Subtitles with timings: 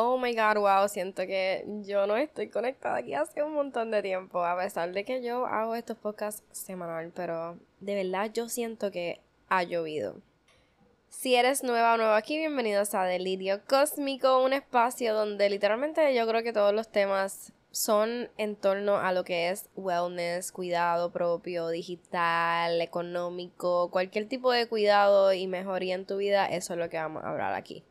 [0.00, 4.00] Oh my god, wow, siento que yo no estoy conectada aquí hace un montón de
[4.00, 8.92] tiempo, a pesar de que yo hago estos podcasts semanal, pero de verdad yo siento
[8.92, 10.14] que ha llovido.
[11.08, 16.28] Si eres nueva o nuevo aquí, bienvenidos a Delirio Cósmico, un espacio donde literalmente yo
[16.28, 21.70] creo que todos los temas son en torno a lo que es wellness, cuidado propio,
[21.70, 26.98] digital, económico, cualquier tipo de cuidado y mejoría en tu vida, eso es lo que
[26.98, 27.82] vamos a hablar aquí.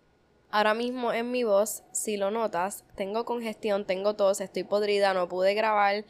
[0.50, 5.28] Ahora mismo en mi voz, si lo notas, tengo congestión, tengo tos, estoy podrida, no
[5.28, 6.06] pude grabar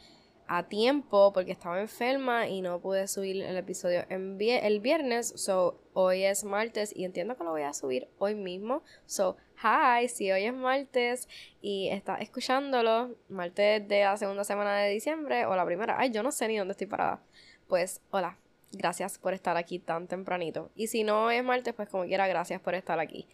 [0.46, 5.32] a tiempo porque estaba enferma y no pude subir el episodio el viernes.
[5.36, 8.84] So, hoy es martes y entiendo que lo voy a subir hoy mismo.
[9.06, 11.28] So, hi, si hoy es martes
[11.60, 16.22] y estás escuchándolo, martes de la segunda semana de diciembre o la primera, ay, yo
[16.22, 17.20] no sé ni dónde estoy parada.
[17.66, 18.38] Pues, hola,
[18.70, 20.70] gracias por estar aquí tan tempranito.
[20.76, 23.26] Y si no es martes, pues como quiera, gracias por estar aquí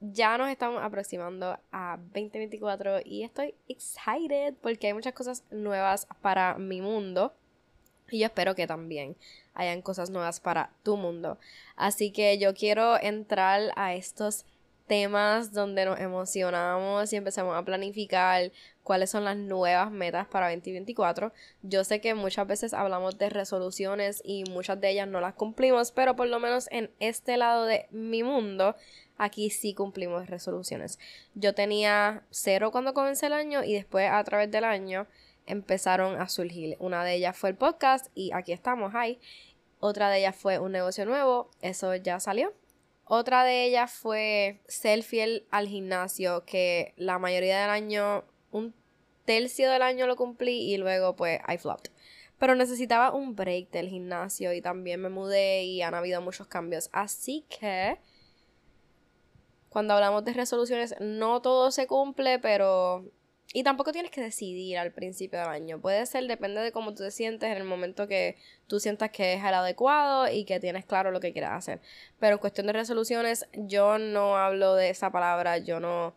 [0.00, 6.56] ya nos estamos aproximando a 2024 y estoy excited porque hay muchas cosas nuevas para
[6.58, 7.32] mi mundo
[8.10, 9.16] y yo espero que también
[9.54, 11.38] hayan cosas nuevas para tu mundo.
[11.76, 14.46] Así que yo quiero entrar a estos
[14.86, 18.50] temas donde nos emocionamos y empezamos a planificar
[18.82, 21.32] cuáles son las nuevas metas para 2024.
[21.62, 25.92] Yo sé que muchas veces hablamos de resoluciones y muchas de ellas no las cumplimos,
[25.92, 28.74] pero por lo menos en este lado de mi mundo
[29.18, 30.98] aquí sí cumplimos resoluciones.
[31.34, 35.06] Yo tenía cero cuando comencé el año y después a través del año
[35.46, 36.76] empezaron a surgir.
[36.78, 39.20] Una de ellas fue el podcast y aquí estamos, ahí.
[39.80, 42.52] Otra de ellas fue un negocio nuevo, eso ya salió.
[43.04, 48.74] Otra de ellas fue ser fiel al gimnasio, que la mayoría del año, un
[49.24, 51.90] tercio del año lo cumplí y luego pues I flopped.
[52.38, 56.90] Pero necesitaba un break del gimnasio y también me mudé y han habido muchos cambios.
[56.92, 57.98] Así que
[59.68, 63.04] cuando hablamos de resoluciones, no todo se cumple, pero...
[63.54, 65.80] Y tampoco tienes que decidir al principio del año.
[65.80, 69.34] Puede ser, depende de cómo tú te sientes en el momento que tú sientas que
[69.34, 71.80] es el adecuado y que tienes claro lo que quieres hacer.
[72.18, 76.14] Pero en cuestión de resoluciones, yo no hablo de esa palabra, yo no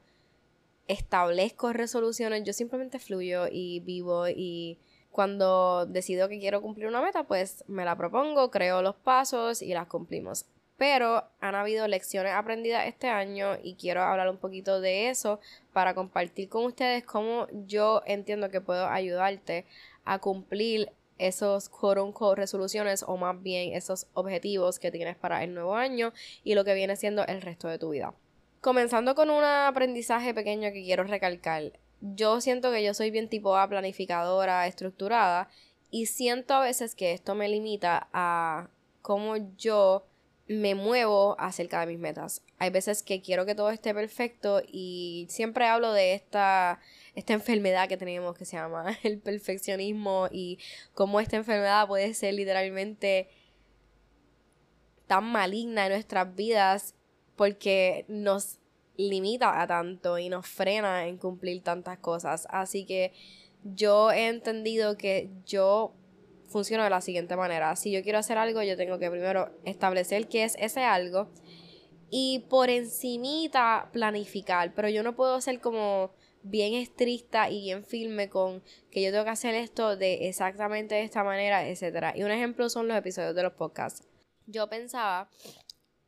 [0.87, 4.77] establezco resoluciones, yo simplemente fluyo y vivo y
[5.09, 9.73] cuando decido que quiero cumplir una meta, pues me la propongo, creo los pasos y
[9.73, 10.45] las cumplimos
[10.81, 15.39] pero han habido lecciones aprendidas este año y quiero hablar un poquito de eso
[15.73, 19.67] para compartir con ustedes cómo yo entiendo que puedo ayudarte
[20.05, 25.75] a cumplir esos quote resoluciones o más bien esos objetivos que tienes para el nuevo
[25.75, 28.15] año y lo que viene siendo el resto de tu vida.
[28.59, 31.73] Comenzando con un aprendizaje pequeño que quiero recalcar.
[31.99, 35.47] Yo siento que yo soy bien tipo A, planificadora, estructurada
[35.91, 38.69] y siento a veces que esto me limita a
[39.03, 40.07] cómo yo
[40.47, 42.41] me muevo acerca de mis metas.
[42.57, 46.79] Hay veces que quiero que todo esté perfecto y siempre hablo de esta,
[47.15, 50.59] esta enfermedad que tenemos que se llama el perfeccionismo y
[50.93, 53.29] cómo esta enfermedad puede ser literalmente
[55.07, 56.95] tan maligna en nuestras vidas
[57.35, 58.59] porque nos
[58.97, 62.47] limita a tanto y nos frena en cumplir tantas cosas.
[62.49, 63.13] Así que
[63.63, 65.93] yo he entendido que yo
[66.51, 67.75] funciona de la siguiente manera.
[67.75, 71.29] Si yo quiero hacer algo, yo tengo que primero establecer qué es ese algo
[72.09, 76.11] y por encimita planificar, pero yo no puedo ser como
[76.43, 78.61] bien estricta y bien firme con
[78.91, 82.13] que yo tengo que hacer esto de exactamente de esta manera, etcétera.
[82.15, 84.07] Y un ejemplo son los episodios de los podcasts.
[84.45, 85.29] Yo pensaba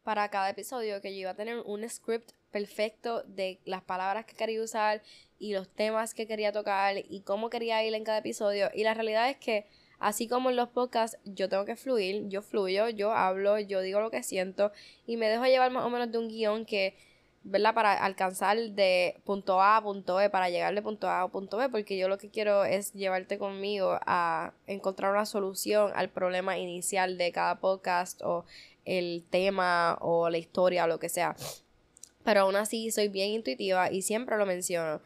[0.03, 4.35] para cada episodio que yo iba a tener un script perfecto de las palabras que
[4.35, 5.01] quería usar
[5.39, 8.69] y los temas que quería tocar y cómo quería ir en cada episodio.
[8.73, 9.67] Y la realidad es que
[10.03, 14.01] Así como en los podcasts, yo tengo que fluir, yo fluyo, yo hablo, yo digo
[14.01, 14.73] lo que siento
[15.07, 16.97] y me dejo llevar más o menos de un guion que,
[17.45, 17.73] ¿verdad?
[17.73, 21.55] Para alcanzar de punto A a punto B, para llegar de punto A a punto
[21.55, 26.57] B, porque yo lo que quiero es llevarte conmigo a encontrar una solución al problema
[26.57, 28.43] inicial de cada podcast o
[28.83, 31.37] el tema o la historia o lo que sea.
[32.25, 34.99] Pero aún así soy bien intuitiva y siempre lo menciono.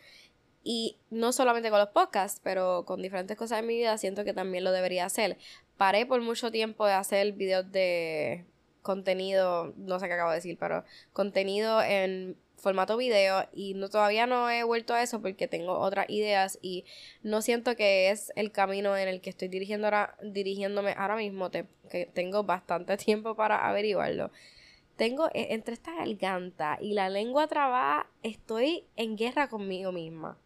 [0.70, 4.34] Y no solamente con los podcasts, pero con diferentes cosas en mi vida siento que
[4.34, 5.38] también lo debería hacer.
[5.78, 8.44] Paré por mucho tiempo de hacer videos de
[8.82, 10.84] contenido, no sé qué acabo de decir, pero
[11.14, 16.10] contenido en formato video y no todavía no he vuelto a eso porque tengo otras
[16.10, 16.84] ideas y
[17.24, 21.50] no siento que es el camino en el que estoy dirigiendo ahora, dirigiéndome ahora mismo,
[21.50, 24.32] que tengo bastante tiempo para averiguarlo.
[24.98, 30.38] Tengo e, entre esta garganta y la lengua trabada, estoy en guerra conmigo misma.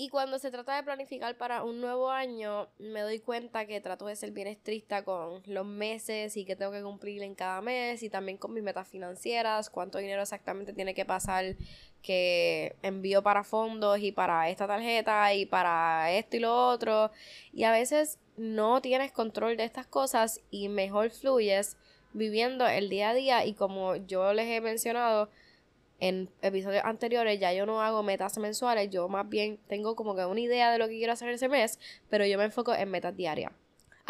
[0.00, 4.06] Y cuando se trata de planificar para un nuevo año, me doy cuenta que trato
[4.06, 8.02] de ser bien estricta con los meses y que tengo que cumplir en cada mes
[8.02, 11.54] y también con mis metas financieras, cuánto dinero exactamente tiene que pasar
[12.02, 17.10] que envío para fondos y para esta tarjeta y para esto y lo otro.
[17.52, 21.76] Y a veces no tienes control de estas cosas y mejor fluyes
[22.14, 25.28] viviendo el día a día y como yo les he mencionado,
[26.00, 30.24] en episodios anteriores ya yo no hago metas mensuales, yo más bien tengo como que
[30.24, 33.16] una idea de lo que quiero hacer ese mes, pero yo me enfoco en metas
[33.16, 33.52] diarias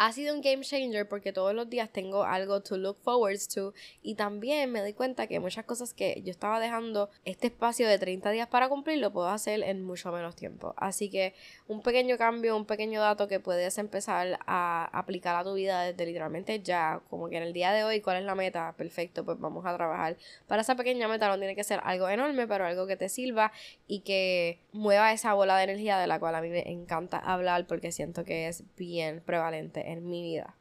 [0.03, 3.75] ha sido un game changer porque todos los días tengo algo to look forward to
[4.01, 7.99] y también me doy cuenta que muchas cosas que yo estaba dejando este espacio de
[7.99, 10.73] 30 días para cumplir lo puedo hacer en mucho menos tiempo.
[10.77, 11.35] Así que
[11.67, 16.07] un pequeño cambio, un pequeño dato que puedes empezar a aplicar a tu vida desde
[16.07, 18.73] literalmente ya, como que en el día de hoy, ¿cuál es la meta?
[18.75, 20.17] Perfecto, pues vamos a trabajar.
[20.47, 23.51] Para esa pequeña meta no tiene que ser algo enorme, pero algo que te sirva
[23.85, 27.67] y que mueva esa bola de energía de la cual a mí me encanta hablar
[27.67, 30.55] porque siento que es bien prevalente en mi vida.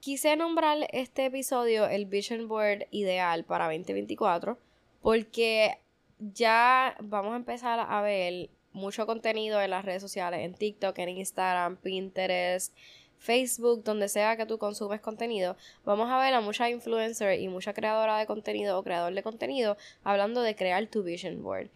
[0.00, 4.58] Quise nombrar este episodio el Vision Board ideal para 2024
[5.02, 5.78] porque
[6.18, 11.08] ya vamos a empezar a ver mucho contenido en las redes sociales, en TikTok, en
[11.08, 12.76] Instagram, Pinterest,
[13.18, 17.72] Facebook, donde sea que tú consumes contenido, vamos a ver a mucha influencer y mucha
[17.72, 21.70] creadora de contenido o creador de contenido hablando de crear tu vision board.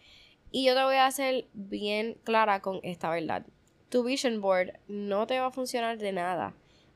[0.52, 3.46] Y yo te voy a hacer bien clara con esta verdad.
[3.88, 6.54] Tu vision board no te va a funcionar de nada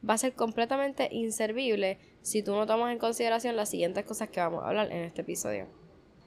[0.08, 4.40] va a ser completamente inservible si tú no tomas en consideración las siguientes cosas que
[4.40, 5.66] vamos a hablar en este episodio.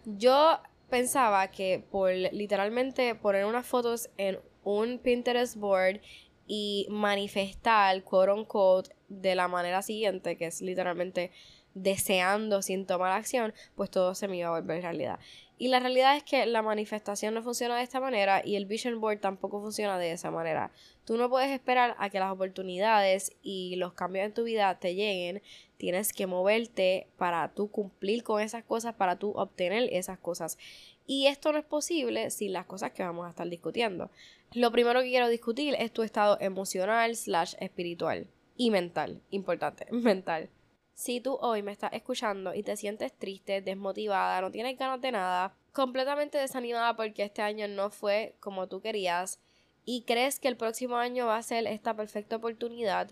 [0.05, 0.59] Yo
[0.89, 6.01] pensaba que por literalmente poner unas fotos en un Pinterest board
[6.47, 11.31] y manifestar, quote unquote, de la manera siguiente, que es literalmente
[11.73, 15.19] deseando sin tomar acción, pues todo se me iba a volver realidad.
[15.59, 19.01] Y la realidad es que la manifestación no funciona de esta manera y el vision
[19.01, 20.71] board tampoco funciona de esa manera.
[21.03, 24.93] Tú no puedes esperar a que las oportunidades y los cambios en tu vida te
[24.93, 25.41] lleguen.
[25.77, 30.59] Tienes que moverte para tú cumplir con esas cosas, para tú obtener esas cosas.
[31.07, 34.11] Y esto no es posible sin las cosas que vamos a estar discutiendo.
[34.53, 38.27] Lo primero que quiero discutir es tu estado emocional slash espiritual
[38.57, 39.21] y mental.
[39.31, 40.49] Importante, mental.
[40.97, 45.11] Si tú hoy me estás escuchando y te sientes triste, desmotivada, no tienes ganas de
[45.11, 49.39] nada, completamente desanimada porque este año no fue como tú querías
[49.85, 53.11] y crees que el próximo año va a ser esta perfecta oportunidad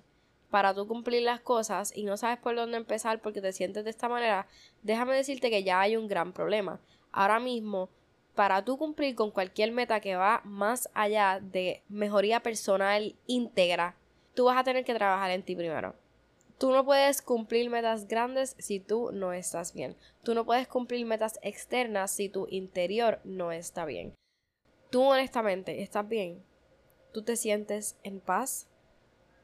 [0.50, 3.92] para tú cumplir las cosas y no sabes por dónde empezar porque te sientes de
[3.92, 4.48] esta manera,
[4.82, 6.80] déjame decirte que ya hay un gran problema.
[7.12, 7.90] Ahora mismo,
[8.34, 13.96] para tú cumplir con cualquier meta que va más allá de mejoría personal íntegra,
[14.34, 15.94] tú vas a tener que trabajar en ti primero.
[16.58, 19.98] Tú no puedes cumplir metas grandes si tú no estás bien.
[20.24, 24.16] Tú no puedes cumplir metas externas si tu interior no está bien.
[24.90, 26.44] Tú honestamente estás bien.
[27.12, 28.70] Tú te sientes en paz.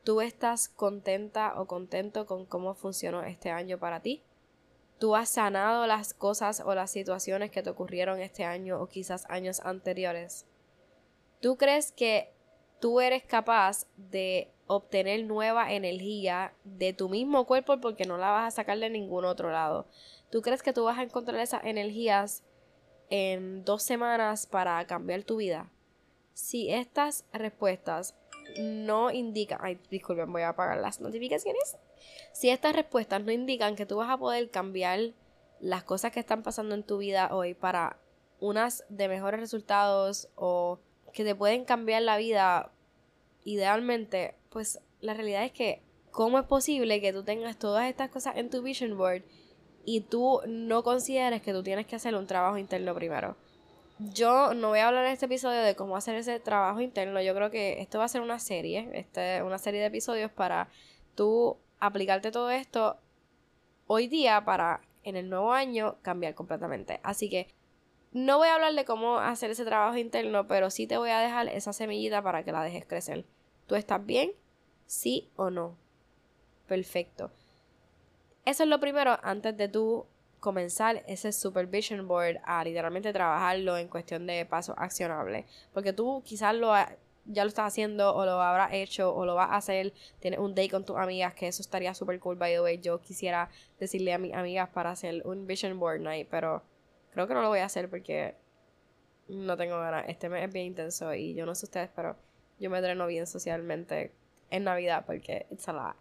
[0.06, 4.24] Tú estás contenta o contento con cómo funcionó este año para ti.
[4.98, 9.26] Tú has sanado las cosas o las situaciones que te ocurrieron este año o quizás
[9.30, 10.46] años anteriores.
[11.42, 12.32] Tú crees que
[12.82, 18.48] tú eres capaz de obtener nueva energía de tu mismo cuerpo porque no la vas
[18.48, 19.86] a sacar de ningún otro lado.
[20.30, 22.44] ¿Tú crees que tú vas a encontrar esas energías
[23.10, 25.70] en dos semanas para cambiar tu vida?
[26.34, 28.16] Si estas respuestas
[28.58, 31.78] no indican, ay, disculpen, voy a apagar las notificaciones.
[32.34, 35.14] Si estas respuestas no indican que tú vas a poder cambiar
[35.60, 37.98] las cosas que están pasando en tu vida hoy para
[38.40, 40.80] unas de mejores resultados o
[41.12, 42.72] que te pueden cambiar la vida
[43.44, 45.82] idealmente, pues la realidad es que,
[46.12, 49.24] ¿cómo es posible que tú tengas todas estas cosas en tu vision board
[49.86, 53.36] y tú no consideres que tú tienes que hacer un trabajo interno primero?
[54.14, 57.22] Yo no voy a hablar en este episodio de cómo hacer ese trabajo interno.
[57.22, 60.70] Yo creo que esto va a ser una serie, este, una serie de episodios para
[61.16, 62.98] tú aplicarte todo esto
[63.86, 67.00] hoy día para en el nuevo año cambiar completamente.
[67.04, 67.54] Así que
[68.12, 71.20] no voy a hablar de cómo hacer ese trabajo interno, pero sí te voy a
[71.20, 73.26] dejar esa semillita para que la dejes crecer.
[73.68, 74.34] ¿Tú estás bien?
[74.86, 75.78] ¿Sí o no?
[76.68, 77.32] Perfecto.
[78.44, 80.06] Eso es lo primero antes de tú
[80.40, 85.46] comenzar ese supervision board a literalmente trabajarlo en cuestión de pasos accionables.
[85.74, 86.74] Porque tú quizás lo
[87.26, 89.94] ya lo estás haciendo o lo habrás hecho o lo vas a hacer.
[90.20, 92.36] Tienes un day con tus amigas que eso estaría super cool.
[92.36, 93.50] By the way, yo quisiera
[93.80, 96.64] decirle a mis amigas para hacer un vision board night, pero
[97.12, 98.36] Creo que no lo voy a hacer porque
[99.28, 100.06] no tengo ganas.
[100.08, 102.16] Este mes es bien intenso y yo no sé ustedes, pero
[102.60, 104.12] yo me dreno bien socialmente
[104.50, 105.96] en Navidad porque it's a lot.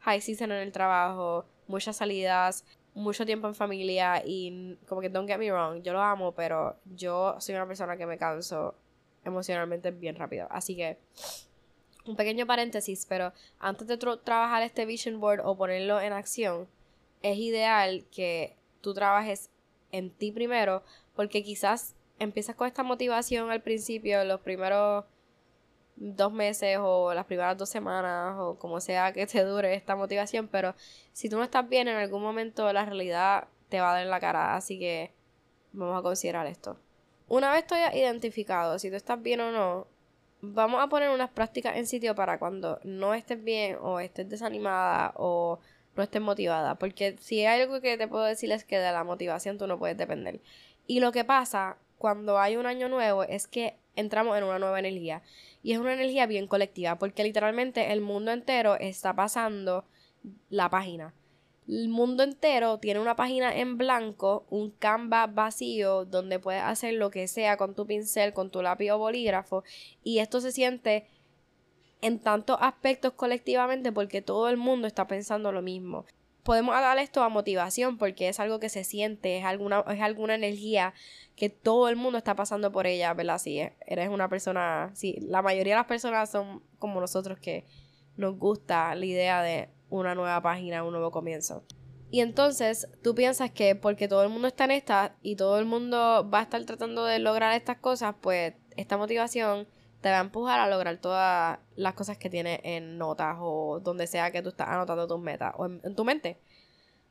[0.00, 5.28] High season en el trabajo, muchas salidas, mucho tiempo en familia y como que don't
[5.28, 8.74] get me wrong, yo lo amo, pero yo soy una persona que me canso
[9.24, 10.46] emocionalmente bien rápido.
[10.50, 10.98] Así que
[12.06, 16.68] un pequeño paréntesis, pero antes de trabajar este vision board o ponerlo en acción,
[17.22, 19.50] es ideal que tú trabajes
[19.96, 20.82] en ti primero,
[21.14, 25.04] porque quizás empiezas con esta motivación al principio, los primeros
[25.96, 30.48] dos meses o las primeras dos semanas o como sea que te dure esta motivación,
[30.48, 30.74] pero
[31.12, 34.10] si tú no estás bien en algún momento la realidad te va a dar en
[34.10, 35.12] la cara, así que
[35.72, 36.76] vamos a considerar esto.
[37.28, 39.86] Una vez tú hayas identificado si tú estás bien o no,
[40.40, 45.14] vamos a poner unas prácticas en sitio para cuando no estés bien o estés desanimada
[45.16, 45.58] o
[45.96, 46.76] no estés motivada.
[46.76, 49.78] Porque si hay algo que te puedo decir es que de la motivación tú no
[49.78, 50.40] puedes depender.
[50.86, 54.78] Y lo que pasa cuando hay un año nuevo es que entramos en una nueva
[54.78, 55.22] energía.
[55.62, 59.84] Y es una energía bien colectiva, porque literalmente el mundo entero está pasando
[60.50, 61.14] la página.
[61.66, 67.10] El mundo entero tiene una página en blanco, un canvas vacío donde puedes hacer lo
[67.10, 69.64] que sea con tu pincel, con tu lápiz o bolígrafo.
[70.02, 71.06] Y esto se siente
[72.00, 76.04] en tantos aspectos colectivamente porque todo el mundo está pensando lo mismo.
[76.42, 80.34] Podemos dar esto a motivación porque es algo que se siente, es alguna, es alguna
[80.34, 80.92] energía
[81.36, 83.38] que todo el mundo está pasando por ella, ¿verdad?
[83.38, 87.64] Si eres una persona, si la mayoría de las personas son como nosotros que
[88.16, 91.64] nos gusta la idea de una nueva página, un nuevo comienzo.
[92.10, 95.64] Y entonces tú piensas que porque todo el mundo está en esta y todo el
[95.64, 99.66] mundo va a estar tratando de lograr estas cosas, pues esta motivación
[100.04, 104.06] te va a empujar a lograr todas las cosas que tienes en notas o donde
[104.06, 106.36] sea que tú estás anotando tus metas o en, tu mente.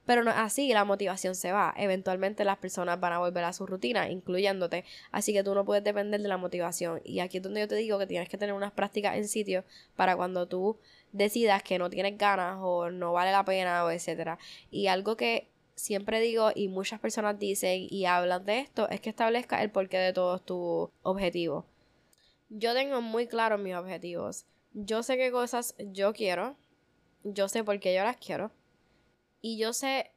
[0.06, 1.74] Pero no así, la motivación se va.
[1.76, 4.86] Eventualmente las personas van a volver a su rutina, incluyéndote.
[5.12, 7.02] Así que tú no puedes depender de la motivación.
[7.04, 9.64] Y aquí es donde yo te digo que tienes que tener unas prácticas en sitio
[9.96, 10.78] para cuando tú
[11.14, 14.38] decidas que no tienes ganas o no vale la pena o etcétera.
[14.70, 19.10] Y algo que siempre digo y muchas personas dicen y hablan de esto es que
[19.10, 21.66] establezca el porqué de todos tus objetivos
[22.50, 24.46] yo tengo muy claros mis objetivos.
[24.74, 26.56] Yo sé qué cosas yo quiero.
[27.24, 28.52] Yo sé por qué yo las quiero.
[29.42, 30.12] Y yo sé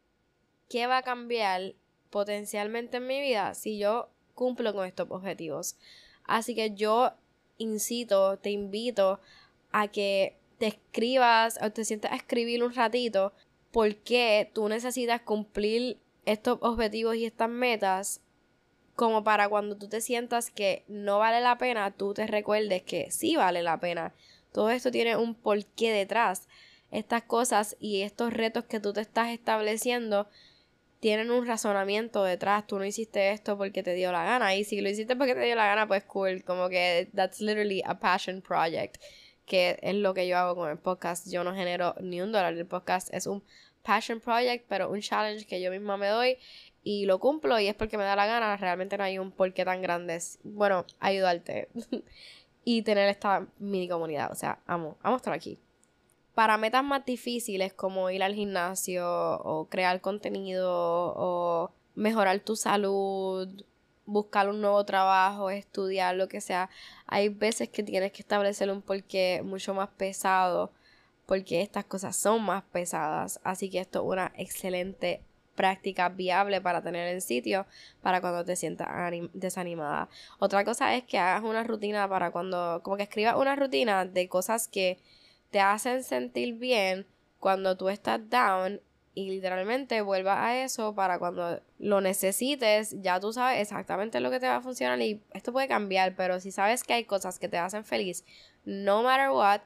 [0.68, 1.75] qué va a cambiar
[2.11, 5.76] potencialmente en mi vida si yo cumplo con estos objetivos.
[6.25, 7.12] Así que yo
[7.59, 9.21] incito, te invito
[9.73, 13.33] a que te escribas o te sientas a escribir un ratito
[13.71, 18.21] por qué tú necesitas cumplir estos objetivos y estas metas
[18.96, 23.10] como para cuando tú te sientas que no vale la pena, tú te recuerdes que
[23.10, 24.14] sí vale la pena.
[24.52, 26.48] Todo esto tiene un porqué detrás.
[26.90, 30.28] Estas cosas y estos retos que tú te estás estableciendo
[30.98, 32.66] tienen un razonamiento detrás.
[32.66, 34.56] Tú no hiciste esto porque te dio la gana.
[34.56, 36.42] Y si lo hiciste porque te dio la gana, pues cool.
[36.42, 38.96] Como que that's literally a passion project.
[39.44, 41.30] Que es lo que yo hago con el podcast.
[41.30, 42.54] Yo no genero ni un dólar.
[42.54, 43.44] El podcast es un
[43.82, 46.38] passion project, pero un challenge que yo misma me doy
[46.86, 49.64] y lo cumplo y es porque me da la gana, realmente no hay un porqué
[49.64, 50.22] tan grande.
[50.44, 51.68] Bueno, ayudarte
[52.64, 55.58] y tener esta mini comunidad, o sea, amo, amo estar aquí.
[56.36, 60.70] Para metas más difíciles como ir al gimnasio o crear contenido
[61.16, 63.48] o mejorar tu salud,
[64.04, 66.70] buscar un nuevo trabajo, estudiar, lo que sea,
[67.08, 70.70] hay veces que tienes que establecer un porqué mucho más pesado
[71.26, 73.40] porque estas cosas son más pesadas.
[73.42, 75.24] Así que esto es una excelente
[75.56, 77.66] práctica viable para tener en sitio
[78.02, 78.88] para cuando te sientas
[79.32, 80.08] desanimada.
[80.38, 84.28] Otra cosa es que hagas una rutina para cuando, como que escribas una rutina de
[84.28, 84.98] cosas que
[85.50, 87.06] te hacen sentir bien
[87.40, 88.80] cuando tú estás down
[89.14, 94.38] y literalmente vuelvas a eso para cuando lo necesites, ya tú sabes exactamente lo que
[94.38, 97.48] te va a funcionar y esto puede cambiar, pero si sabes que hay cosas que
[97.48, 98.25] te hacen feliz,
[98.66, 99.62] no matter what,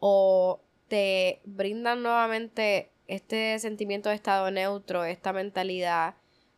[0.00, 6.14] o te brindan nuevamente este sentimiento de estado neutro, esta mentalidad,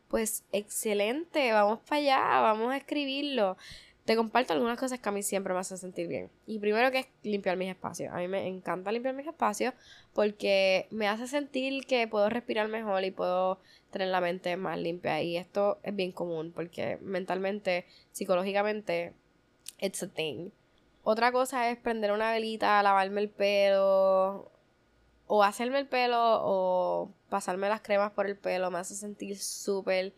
[0.09, 3.57] pues excelente, vamos para allá, vamos a escribirlo.
[4.05, 6.29] Te comparto algunas cosas que a mí siempre me hacen sentir bien.
[6.45, 8.11] Y primero que es limpiar mis espacios.
[8.11, 9.73] A mí me encanta limpiar mis espacios
[10.13, 13.59] porque me hace sentir que puedo respirar mejor y puedo
[13.91, 15.21] tener la mente más limpia.
[15.21, 19.13] Y esto es bien común porque mentalmente, psicológicamente,
[19.79, 20.49] it's a thing.
[21.03, 24.51] Otra cosa es prender una velita, lavarme el pelo,
[25.33, 30.13] o hacerme el pelo o pasarme las cremas por el pelo me hace sentir súper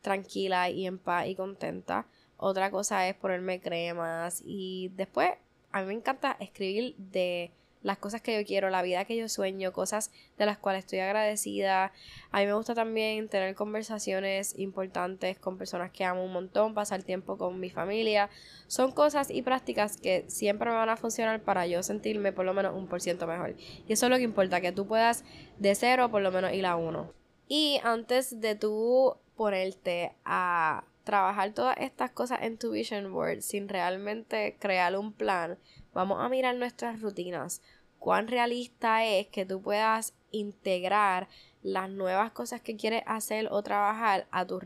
[0.00, 2.06] tranquila y en paz y contenta.
[2.36, 5.32] Otra cosa es ponerme cremas y después
[5.72, 7.50] a mí me encanta escribir de
[7.82, 11.00] las cosas que yo quiero, la vida que yo sueño, cosas de las cuales estoy
[11.00, 11.92] agradecida.
[12.30, 17.02] A mí me gusta también tener conversaciones importantes con personas que amo un montón, pasar
[17.02, 18.30] tiempo con mi familia.
[18.66, 22.54] Son cosas y prácticas que siempre me van a funcionar para yo sentirme por lo
[22.54, 23.54] menos un por ciento mejor.
[23.86, 25.24] Y eso es lo que importa, que tú puedas
[25.58, 27.12] de cero por lo menos ir a uno.
[27.48, 33.66] Y antes de tú ponerte a trabajar todas estas cosas en tu vision board sin
[33.66, 35.58] realmente crear un plan,
[35.98, 37.60] vamos a mirar nuestras rutinas.
[37.98, 41.26] Cuán realista es que tú puedas integrar
[41.60, 44.60] las nuevas cosas que quieres hacer o trabajar a tu,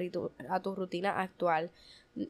[0.51, 1.71] a tu rutina actual.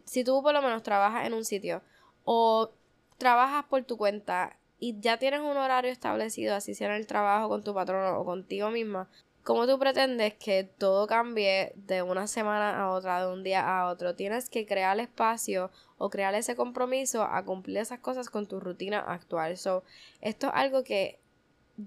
[0.04, 1.82] Si tú por lo menos trabajas en un sitio
[2.22, 2.70] o
[3.18, 7.48] trabajas por tu cuenta y ya tienes un horario establecido, así sea en el trabajo
[7.48, 9.08] con tu patrono o contigo misma,
[9.42, 13.88] ¿cómo tú pretendes que todo cambie de una semana a otra, de un día a
[13.90, 14.14] otro?
[14.14, 19.00] Tienes que crear espacio o crear ese compromiso a cumplir esas cosas con tu rutina
[19.00, 19.56] actual.
[19.56, 19.84] So,
[20.20, 21.18] esto es algo que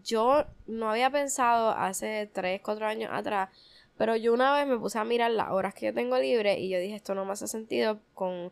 [0.04, 3.50] yo no había pensado hace 3, 4 años atrás,
[3.98, 6.70] pero yo una vez me puse a mirar las horas que yo tengo libre y
[6.70, 8.52] yo dije, esto no me hace sentido con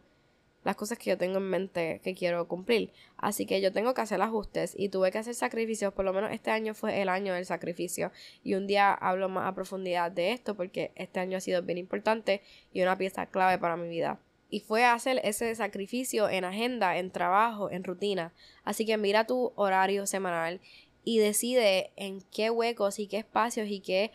[0.64, 2.92] las cosas que yo tengo en mente que quiero cumplir.
[3.18, 6.32] Así que yo tengo que hacer ajustes y tuve que hacer sacrificios, por lo menos
[6.32, 8.12] este año fue el año del sacrificio.
[8.44, 11.78] Y un día hablo más a profundidad de esto porque este año ha sido bien
[11.78, 12.42] importante
[12.72, 14.20] y una pieza clave para mi vida.
[14.50, 18.34] Y fue hacer ese sacrificio en agenda, en trabajo, en rutina.
[18.64, 20.62] Así que mira tu horario semanal
[21.04, 24.12] y decide en qué huecos y qué espacios y qué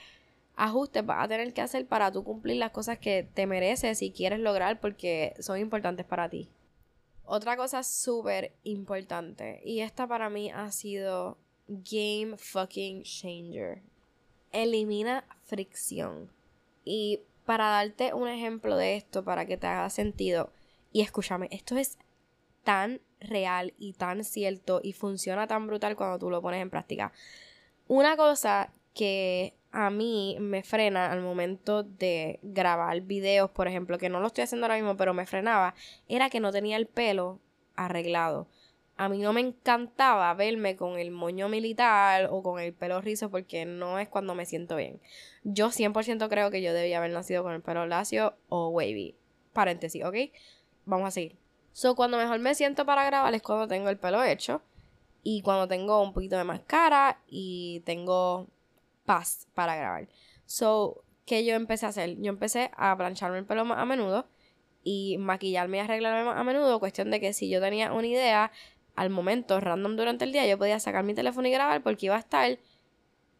[0.59, 4.11] ajustes vas a tener que hacer para tú cumplir las cosas que te mereces y
[4.11, 6.51] quieres lograr porque son importantes para ti.
[7.25, 11.39] Otra cosa súper importante, y esta para mí ha sido
[11.69, 13.83] game fucking changer.
[14.51, 16.31] Elimina fricción.
[16.85, 20.53] Y para darte un ejemplo de esto, para que te haga sentido,
[20.91, 21.99] y escúchame, esto es
[22.65, 27.13] tan real y tan cierto y funciona tan brutal cuando tú lo pones en práctica.
[27.87, 34.09] Una cosa que a mí me frena al momento de grabar videos, por ejemplo, que
[34.09, 35.77] no lo estoy haciendo ahora mismo, pero me frenaba,
[36.09, 37.39] era que no tenía el pelo
[37.77, 38.49] arreglado.
[38.97, 43.31] A mí no me encantaba verme con el moño militar o con el pelo rizo
[43.31, 45.01] porque no es cuando me siento bien.
[45.45, 49.15] Yo 100% creo que yo debía haber nacido con el pelo lacio o wavy.
[49.53, 50.17] Paréntesis, ¿ok?
[50.87, 51.37] Vamos a seguir.
[51.73, 54.61] So, cuando mejor me siento para grabar es cuando tengo el pelo hecho
[55.23, 58.49] y cuando tengo un poquito de máscara y tengo
[59.55, 60.09] para grabar.
[60.47, 62.17] So, ¿qué yo empecé a hacer?
[62.21, 64.27] Yo empecé a plancharme el pelo más a menudo
[64.85, 66.79] y maquillarme y arreglarme más a menudo.
[66.79, 68.53] Cuestión de que si yo tenía una idea
[68.97, 72.17] al momento, random durante el día, yo podía sacar mi teléfono y grabar porque iba
[72.17, 72.59] a estar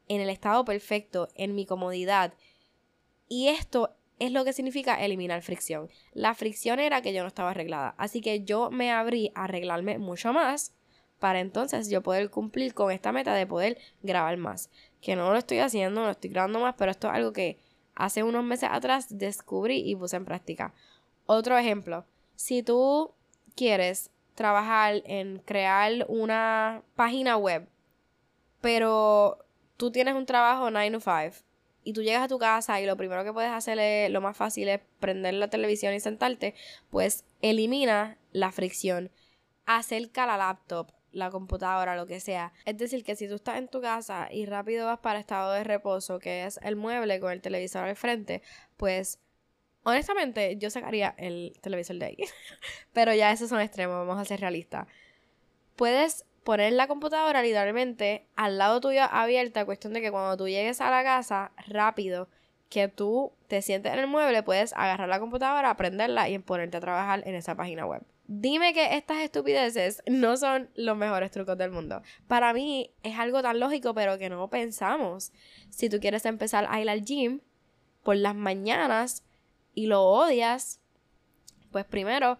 [0.09, 2.33] en el estado perfecto, en mi comodidad.
[3.29, 5.91] Y esto es lo que significa eliminar fricción.
[6.13, 7.95] La fricción era que yo no estaba arreglada.
[7.99, 10.75] Así que yo me abrí a arreglarme mucho más
[11.19, 14.71] para entonces yo poder cumplir con esta meta de poder grabar más.
[15.01, 17.59] Que no lo estoy haciendo, no estoy grabando más, pero esto es algo que
[17.95, 20.73] hace unos meses atrás descubrí y puse en práctica.
[21.27, 22.05] Otro ejemplo,
[22.37, 23.13] si tú
[23.55, 27.69] quieres trabajar en crear una página web,
[28.61, 29.45] pero
[29.77, 31.45] tú tienes un trabajo 9 to 5
[31.83, 34.37] y tú llegas a tu casa y lo primero que puedes hacer es, lo más
[34.37, 36.55] fácil es prender la televisión y sentarte,
[36.91, 39.11] pues elimina la fricción.
[39.67, 42.53] Acerca la laptop, la computadora, lo que sea.
[42.65, 45.65] Es decir, que si tú estás en tu casa y rápido vas para estado de
[45.65, 48.43] reposo, que es el mueble con el televisor al frente,
[48.77, 49.21] pues
[49.83, 52.17] honestamente yo sacaría el televisor de ahí.
[52.93, 54.87] Pero ya esos son extremos, vamos a ser realistas.
[55.77, 60.81] Puedes poner la computadora literalmente al lado tuyo abierta, cuestión de que cuando tú llegues
[60.81, 62.29] a la casa, rápido,
[62.69, 66.81] que tú te sientes en el mueble, puedes agarrar la computadora, prenderla y ponerte a
[66.81, 68.03] trabajar en esa página web.
[68.31, 72.03] Dime que estas estupideces no son los mejores trucos del mundo.
[72.27, 75.33] Para mí es algo tan lógico, pero que no pensamos.
[75.71, 77.41] Si tú quieres empezar a ir al gym
[78.03, 79.25] por las mañanas
[79.75, 80.79] y lo odias,
[81.73, 82.39] pues primero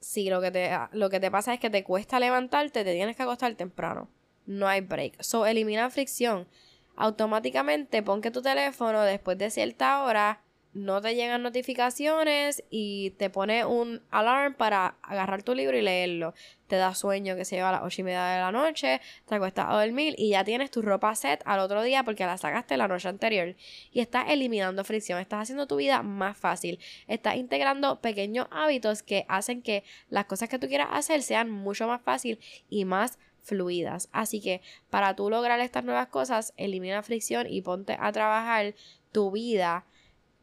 [0.00, 3.14] si lo que, te, lo que te pasa es que te cuesta levantarte, te tienes
[3.14, 4.08] que acostar temprano.
[4.46, 5.22] No hay break.
[5.22, 6.48] So, elimina fricción.
[6.96, 10.40] Automáticamente pon que tu teléfono después de cierta hora
[10.74, 16.32] no te llegan notificaciones y te pone un alarm para agarrar tu libro y leerlo.
[16.66, 19.34] Te da sueño que se lleva a las 8 y media de la noche, te
[19.34, 22.78] acuestas a dormir y ya tienes tu ropa set al otro día porque la sacaste
[22.78, 23.54] la noche anterior.
[23.92, 29.26] Y estás eliminando fricción, estás haciendo tu vida más fácil, estás integrando pequeños hábitos que
[29.28, 34.08] hacen que las cosas que tú quieras hacer sean mucho más fácil y más fluidas.
[34.12, 38.74] Así que para tú lograr estas nuevas cosas, elimina fricción y ponte a trabajar
[39.10, 39.84] tu vida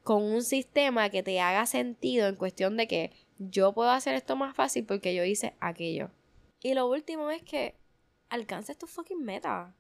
[0.04, 4.36] con un sistema que te haga sentido en cuestión de que yo puedo hacer esto
[4.36, 6.10] más fácil porque yo hice aquello.
[6.62, 7.76] Y lo último es que
[8.30, 9.74] alcances tu fucking meta.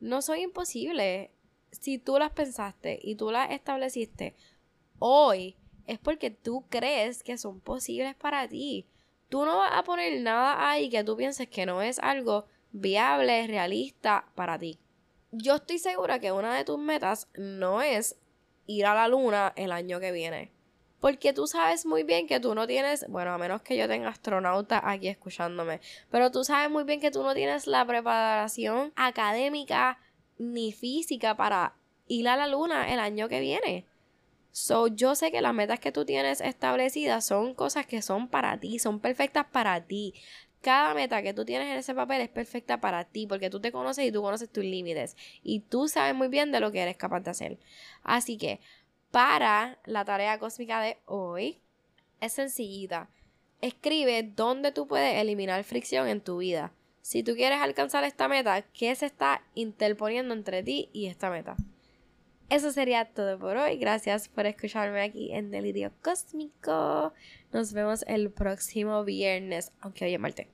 [0.00, 1.30] No soy imposible.
[1.70, 4.34] Si tú las pensaste y tú las estableciste
[4.98, 8.86] hoy, es porque tú crees que son posibles para ti.
[9.28, 13.46] Tú no vas a poner nada ahí que tú pienses que no es algo viable,
[13.46, 14.78] realista para ti.
[15.32, 18.16] Yo estoy segura que una de tus metas no es
[18.66, 20.52] ir a la luna el año que viene.
[21.00, 24.08] Porque tú sabes muy bien que tú no tienes, bueno, a menos que yo tenga
[24.08, 29.98] astronauta aquí escuchándome, pero tú sabes muy bien que tú no tienes la preparación académica
[30.38, 31.74] ni física para
[32.08, 33.86] ir a la luna el año que viene.
[34.50, 38.58] So, yo sé que las metas que tú tienes establecidas son cosas que son para
[38.60, 40.14] ti, son perfectas para ti.
[40.64, 43.70] Cada meta que tú tienes en ese papel es perfecta para ti porque tú te
[43.70, 46.96] conoces y tú conoces tus límites y tú sabes muy bien de lo que eres
[46.96, 47.58] capaz de hacer.
[48.02, 48.60] Así que
[49.10, 51.60] para la tarea cósmica de hoy
[52.22, 53.10] es sencillita.
[53.60, 56.72] Escribe dónde tú puedes eliminar fricción en tu vida.
[57.02, 61.56] Si tú quieres alcanzar esta meta, ¿qué se está interponiendo entre ti y esta meta?
[62.48, 63.76] Eso sería todo por hoy.
[63.76, 67.12] Gracias por escucharme aquí en Delirio Cósmico.
[67.52, 70.46] Nos vemos el próximo viernes, aunque hoy es martes.